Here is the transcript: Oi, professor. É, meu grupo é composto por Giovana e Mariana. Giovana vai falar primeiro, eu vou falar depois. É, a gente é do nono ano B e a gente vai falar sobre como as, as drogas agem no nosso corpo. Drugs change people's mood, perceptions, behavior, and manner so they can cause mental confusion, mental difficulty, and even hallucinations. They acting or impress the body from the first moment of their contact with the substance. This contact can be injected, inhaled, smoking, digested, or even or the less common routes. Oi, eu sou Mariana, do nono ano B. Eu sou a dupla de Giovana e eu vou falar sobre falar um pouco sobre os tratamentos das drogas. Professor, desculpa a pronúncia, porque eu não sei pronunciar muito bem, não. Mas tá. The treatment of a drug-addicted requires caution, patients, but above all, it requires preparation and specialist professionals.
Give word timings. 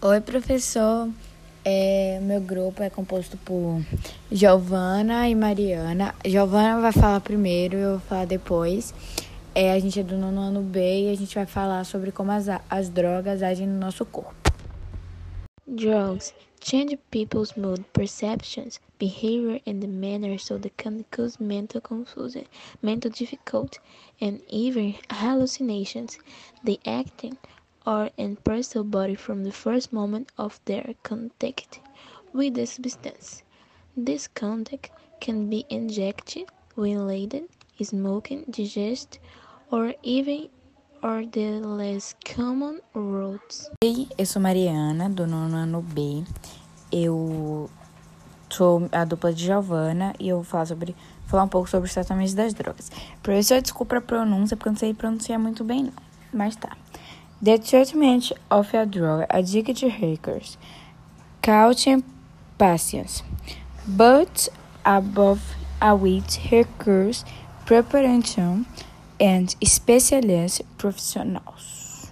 Oi, 0.00 0.20
professor. 0.20 1.10
É, 1.64 2.20
meu 2.22 2.40
grupo 2.40 2.84
é 2.84 2.88
composto 2.88 3.36
por 3.38 3.84
Giovana 4.30 5.28
e 5.28 5.34
Mariana. 5.34 6.14
Giovana 6.24 6.80
vai 6.80 6.92
falar 6.92 7.20
primeiro, 7.20 7.76
eu 7.76 7.90
vou 7.98 8.00
falar 8.00 8.24
depois. 8.24 8.94
É, 9.52 9.72
a 9.72 9.78
gente 9.80 9.98
é 9.98 10.04
do 10.04 10.16
nono 10.16 10.40
ano 10.40 10.62
B 10.62 11.08
e 11.08 11.10
a 11.10 11.16
gente 11.16 11.34
vai 11.34 11.46
falar 11.46 11.82
sobre 11.82 12.12
como 12.12 12.30
as, 12.30 12.46
as 12.70 12.88
drogas 12.88 13.42
agem 13.42 13.66
no 13.66 13.76
nosso 13.76 14.06
corpo. 14.06 14.52
Drugs 15.66 16.32
change 16.60 16.96
people's 17.10 17.54
mood, 17.56 17.84
perceptions, 17.92 18.80
behavior, 19.00 19.60
and 19.66 19.80
manner 19.88 20.38
so 20.38 20.60
they 20.60 20.70
can 20.76 21.04
cause 21.10 21.42
mental 21.42 21.80
confusion, 21.80 22.44
mental 22.80 23.10
difficulty, 23.10 23.80
and 24.22 24.38
even 24.48 24.94
hallucinations. 25.10 26.20
They 26.64 26.78
acting 26.86 27.36
or 27.88 28.10
impress 28.18 28.68
the 28.74 28.84
body 28.84 29.14
from 29.14 29.44
the 29.44 29.50
first 29.50 29.94
moment 29.94 30.30
of 30.36 30.60
their 30.66 30.94
contact 31.02 31.80
with 32.34 32.52
the 32.54 32.66
substance. 32.66 33.42
This 33.96 34.28
contact 34.28 34.90
can 35.20 35.48
be 35.48 35.64
injected, 35.70 36.44
inhaled, 36.76 37.48
smoking, 37.80 38.44
digested, 38.50 39.18
or 39.70 39.94
even 40.02 40.50
or 41.02 41.24
the 41.32 41.60
less 41.64 42.14
common 42.36 42.80
routes. 42.92 43.70
Oi, 43.82 44.06
eu 44.18 44.26
sou 44.26 44.42
Mariana, 44.42 45.08
do 45.08 45.26
nono 45.26 45.56
ano 45.56 45.80
B. 45.80 46.24
Eu 46.92 47.70
sou 48.50 48.86
a 48.92 49.04
dupla 49.04 49.32
de 49.32 49.46
Giovana 49.46 50.12
e 50.20 50.28
eu 50.28 50.36
vou 50.36 50.44
falar 50.44 50.66
sobre 50.66 50.94
falar 51.26 51.44
um 51.44 51.48
pouco 51.48 51.70
sobre 51.70 51.86
os 51.88 51.94
tratamentos 51.94 52.34
das 52.34 52.52
drogas. 52.52 52.90
Professor, 53.22 53.62
desculpa 53.62 53.96
a 53.96 54.00
pronúncia, 54.00 54.56
porque 54.56 54.68
eu 54.68 54.72
não 54.72 54.78
sei 54.78 54.92
pronunciar 54.92 55.38
muito 55.38 55.64
bem, 55.64 55.84
não. 55.84 55.92
Mas 56.32 56.56
tá. 56.56 56.76
The 57.40 57.56
treatment 57.56 58.32
of 58.50 58.74
a 58.74 58.84
drug-addicted 58.84 59.82
requires 59.84 60.56
caution, 61.40 62.02
patients, 62.58 63.22
but 63.86 64.48
above 64.84 65.54
all, 65.80 66.04
it 66.04 66.40
requires 66.50 67.24
preparation 67.64 68.66
and 69.20 69.54
specialist 69.62 70.62
professionals. 70.78 72.10